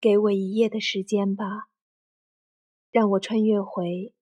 [0.00, 1.68] 给我一夜的时间吧，
[2.90, 4.14] 让我穿越回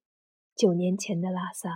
[0.57, 1.71] 九年前的拉萨。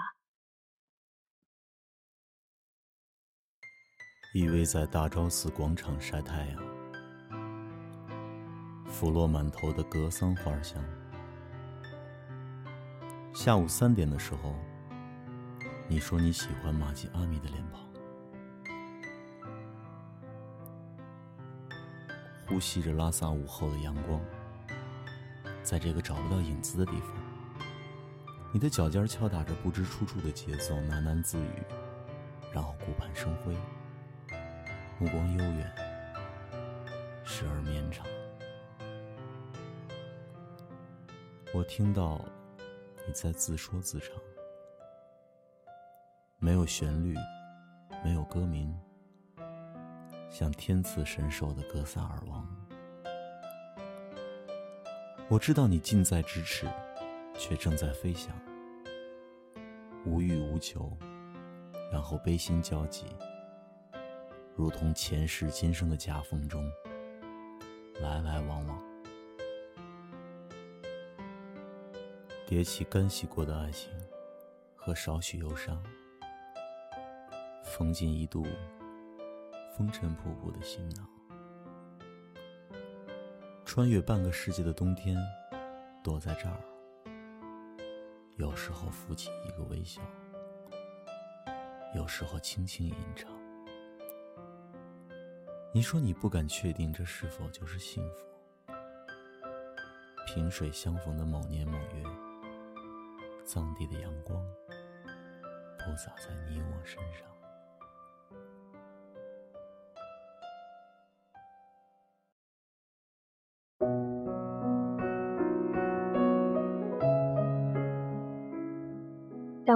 [4.35, 6.59] 依偎在大昭寺广场晒太阳，
[8.89, 10.83] 拂落满头的格桑花香。
[13.33, 14.53] 下午三点的时候，
[15.89, 17.92] 你说你喜欢玛吉阿米的脸庞。
[22.53, 24.21] 呼吸着拉萨午后的阳光，
[25.63, 27.17] 在这个找不到影子的地方，
[28.53, 31.63] 你的脚尖敲打着不知出处的节奏，喃喃自语，
[32.53, 33.57] 然后顾盼生辉，
[34.99, 35.75] 目光悠远，
[37.25, 38.07] 时而绵长。
[41.55, 42.23] 我听到
[43.07, 44.11] 你在自说自唱，
[46.39, 47.17] 没有旋律，
[48.05, 48.79] 没有歌名。
[50.33, 52.49] 像天赐神兽的格萨尔王，
[55.29, 56.67] 我知道你近在咫尺，
[57.37, 58.35] 却正在飞翔，
[60.07, 60.91] 无欲无求，
[61.93, 63.05] 然后悲心交集，
[64.57, 66.67] 如同前世今生的夹缝中，
[68.01, 68.83] 来来往往，
[72.47, 73.93] 叠起干洗过的爱情
[74.75, 75.79] 和少许忧伤，
[77.63, 78.47] 缝进一度。
[79.77, 81.09] 风尘仆仆的行囊，
[83.65, 85.17] 穿越半个世纪的冬天，
[86.05, 86.61] 躲在这儿。
[88.37, 90.03] 有时候浮起一个微笑，
[91.95, 93.33] 有时候轻轻吟唱。
[95.73, 98.75] 你说你不敢确定这是否就是幸福？
[100.27, 102.05] 萍水相逢的某年某月，
[103.47, 104.39] 藏地的阳光，
[105.79, 107.32] 铺洒在你我身上。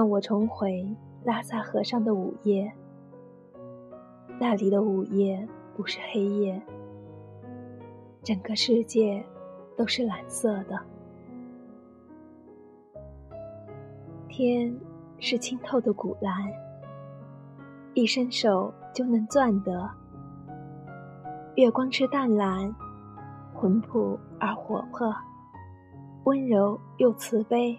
[0.07, 0.87] 我重回
[1.23, 2.71] 拉萨河上的午夜，
[4.39, 5.45] 那里的午夜
[5.75, 6.61] 不是黑夜，
[8.23, 9.23] 整个世界
[9.75, 10.79] 都是蓝色的，
[14.29, 14.73] 天
[15.19, 16.33] 是清透的古蓝，
[17.93, 19.89] 一伸手就能攥得。
[21.55, 22.73] 月光是淡蓝，
[23.53, 25.13] 浑朴而活泼，
[26.23, 27.77] 温柔又慈悲。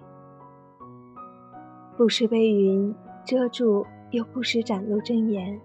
[1.98, 2.94] 不时被云
[3.24, 5.60] 遮住，又不时展露真颜。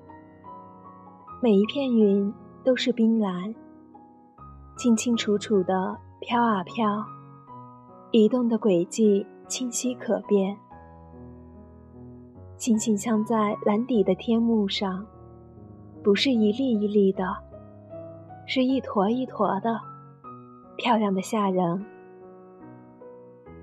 [1.40, 2.34] 每一片云
[2.64, 3.54] 都是冰蓝，
[4.76, 7.06] 清清楚楚的飘啊飘，
[8.10, 10.58] 移动的轨迹清晰可辨。
[12.58, 15.06] 星星镶在蓝底的天幕上，
[16.04, 17.24] 不是一粒一粒的，
[18.48, 19.80] 是一坨一坨的，
[20.78, 21.86] 漂亮的吓人。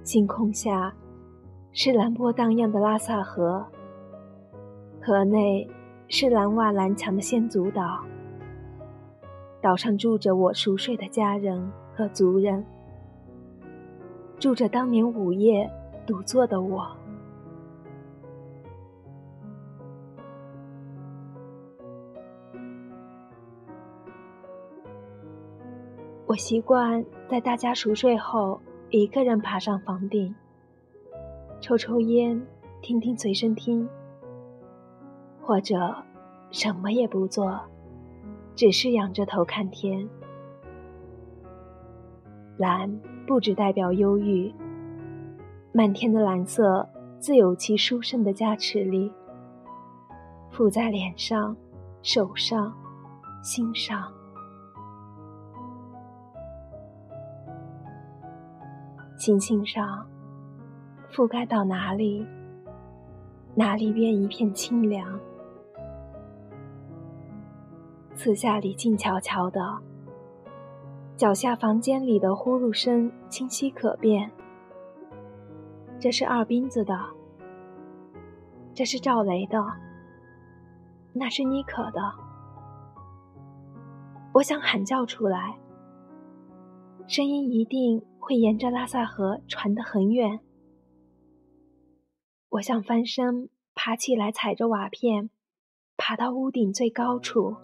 [0.04, 0.94] 星空下。
[1.72, 3.64] 是蓝波荡漾的拉萨河，
[5.00, 5.68] 河内
[6.08, 8.04] 是蓝瓦蓝墙的先祖岛，
[9.62, 12.64] 岛上住着我熟睡的家人和族人，
[14.38, 15.70] 住着当年午夜
[16.04, 16.84] 独坐的我。
[26.26, 28.60] 我习惯在大家熟睡后，
[28.90, 30.34] 一个人爬上房顶。
[31.60, 32.40] 抽抽烟，
[32.80, 33.86] 听听随身听，
[35.42, 35.94] 或者
[36.50, 37.60] 什么也不做，
[38.56, 40.08] 只是仰着头看天。
[42.56, 42.90] 蓝
[43.26, 44.52] 不只代表忧郁，
[45.72, 46.88] 漫天的蓝色
[47.18, 49.12] 自有其殊胜的加持力，
[50.50, 51.54] 附在脸上、
[52.02, 52.74] 手上、
[53.42, 54.10] 心上、
[59.18, 60.09] 心情上。
[61.12, 62.24] 覆盖到哪里，
[63.54, 65.18] 哪里便一片清凉。
[68.14, 69.78] 四下里静悄悄的，
[71.16, 74.30] 脚下房间里的呼噜声清晰可辨。
[75.98, 76.96] 这是二斌子的，
[78.72, 79.64] 这是赵雷的，
[81.12, 82.00] 那是妮可的。
[84.32, 85.58] 我想喊叫出来，
[87.08, 90.38] 声音一定会沿着拉萨河传得很远。
[92.50, 95.30] 我想翻身爬起来踩着瓦片
[95.96, 97.56] 爬到屋顶最高处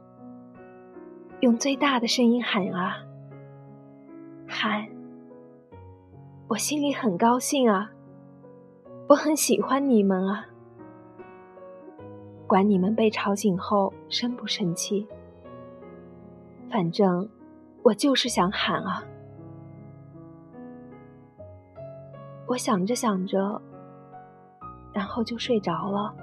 [1.41, 3.05] 用最大的声音喊啊
[4.47, 4.87] 喊
[6.49, 7.91] 我心里很高兴啊
[9.09, 10.47] 我很喜欢你们啊
[12.47, 15.07] 管你们被吵醒后生不生气
[16.71, 17.29] 反正
[17.83, 19.05] 我就是想喊啊。
[22.49, 23.61] 我想着想着
[24.97, 26.15] 然后就睡着了。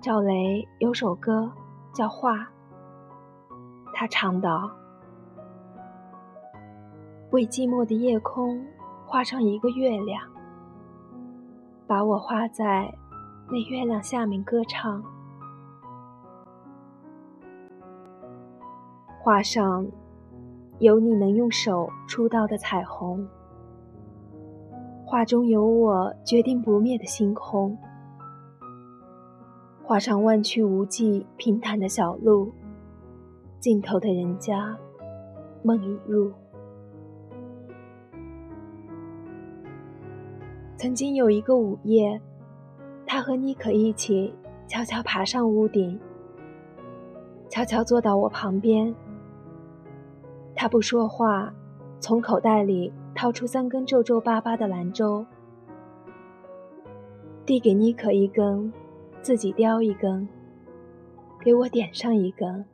[0.00, 1.52] 赵雷有首歌
[1.92, 2.38] 叫《画》，
[3.92, 4.70] 他唱道
[7.32, 8.64] ：“为寂寞的夜空
[9.04, 10.26] 画上一个月亮，
[11.86, 12.90] 把我画在
[13.50, 15.04] 那月亮下面歌唱。”
[19.20, 19.86] 画上
[20.78, 23.28] 有你能用手触到的彩虹，
[25.08, 27.78] 画中有我决定不灭的星空。
[29.84, 32.52] 画上弯曲无际、平坦的小路，
[33.60, 34.76] 尽头的人家，
[35.62, 36.32] 梦已入。
[40.76, 42.20] 曾经有一个午夜，
[43.06, 44.34] 他和妮可一起
[44.66, 46.00] 悄悄爬上屋顶，
[47.48, 48.92] 悄悄坐到我旁边。
[50.56, 51.54] 他不说话，
[52.06, 55.26] 从口袋里掏出三根皱皱巴巴的兰州，
[57.44, 58.72] 递给妮可一根，
[59.22, 60.28] 自己叼一根，
[61.40, 62.64] 给我点上一根。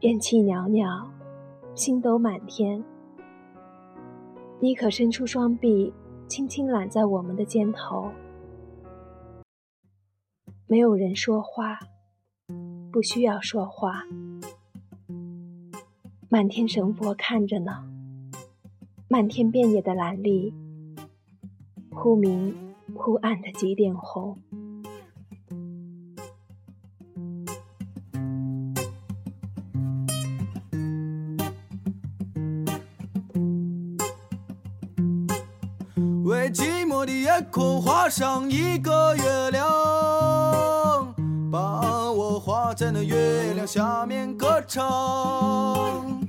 [0.00, 1.08] 烟气袅袅，
[1.72, 2.82] 星斗满天。
[4.58, 5.94] 妮可伸出双臂，
[6.26, 8.10] 轻轻揽在我们的肩头。
[10.66, 11.78] 没有人说话，
[12.90, 14.02] 不需要说话。
[16.36, 17.72] 漫天神佛看着呢，
[19.08, 20.52] 漫天遍野的蓝丽，
[21.90, 24.38] 忽明忽暗的几点红。
[36.22, 39.66] 为寂寞的夜空画上一个月亮，
[42.76, 46.20] 在那月亮下面歌唱。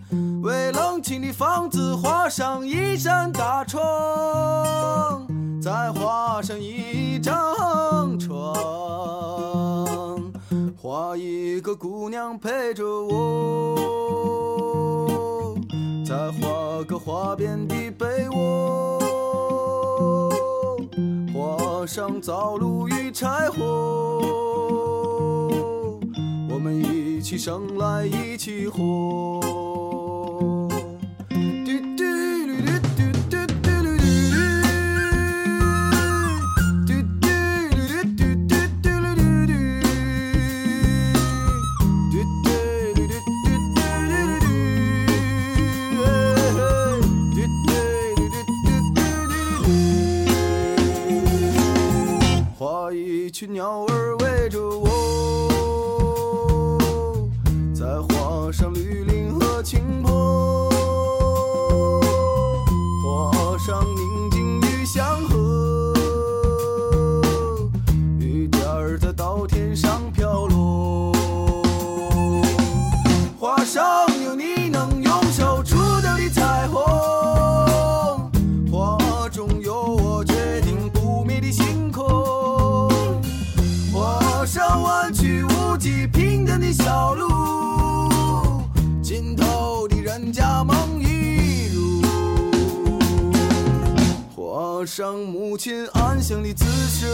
[0.42, 5.28] 为冷清的房子画上一扇大窗，
[5.62, 8.56] 再画上一张床，
[10.82, 13.76] 画一个姑娘陪着我，
[16.06, 19.02] 再画个花边的被窝，
[21.34, 25.04] 画上灶炉与柴火，
[26.72, 29.58] 一起生来一起活。
[58.52, 60.70] 上绿林和青坡，
[63.04, 65.94] 画上宁静与祥和。
[68.20, 71.14] 雨点儿在稻田上飘落，
[73.38, 74.17] 画上。
[94.88, 97.06] 上母亲安详的姿势，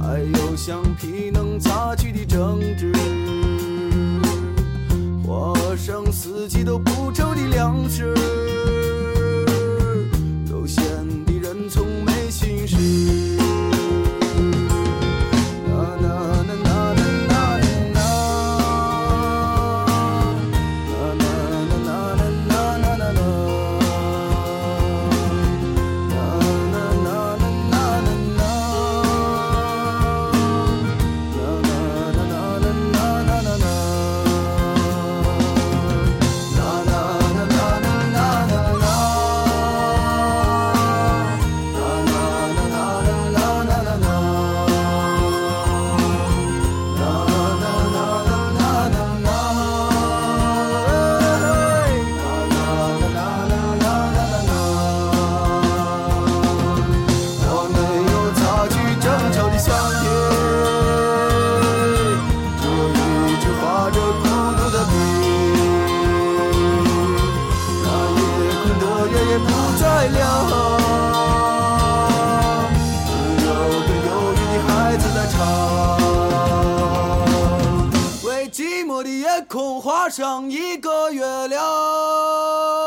[0.00, 2.90] 还有橡皮能擦去的争执，
[5.22, 8.14] 画上四季都不愁的粮食。
[69.56, 70.20] 不再凉
[73.46, 73.48] 有
[73.80, 75.36] 个的孩子在唱
[78.24, 82.85] 为寂寞的夜空画上一个月亮。